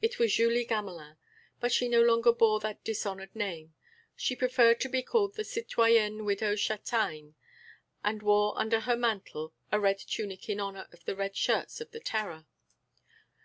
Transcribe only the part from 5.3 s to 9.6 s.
the citoyenne widow Chassagne, and wore, under her mantle,